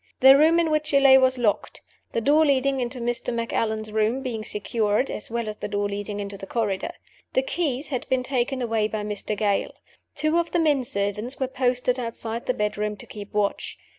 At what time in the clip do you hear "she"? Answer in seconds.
0.87-0.99